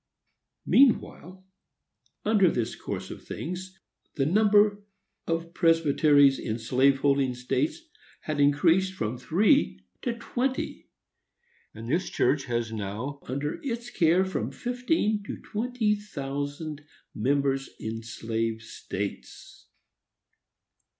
Meanwhile, 0.65 1.45
under 2.25 2.49
this 2.49 2.73
course 2.75 3.11
of 3.11 3.23
things, 3.23 3.79
the 4.15 4.25
number 4.25 4.83
of 5.27 5.53
presbyteries 5.53 6.39
in 6.39 6.57
slave 6.57 7.01
holding 7.01 7.35
states 7.35 7.81
had 8.21 8.39
increased 8.39 8.95
from 8.95 9.19
three 9.19 9.79
to 10.01 10.17
twenty! 10.17 10.89
and 11.75 11.87
this 11.87 12.09
church 12.09 12.45
has 12.45 12.71
now 12.73 13.19
under 13.27 13.59
its 13.61 13.91
care 13.91 14.25
from 14.25 14.49
fifteen 14.49 15.21
to 15.27 15.37
twenty 15.39 15.93
thousand 15.93 16.83
members 17.13 17.69
in 17.79 18.01
slave 18.01 18.63
states. 18.63 19.67